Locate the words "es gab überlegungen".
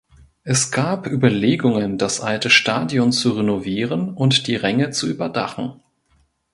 0.43-1.99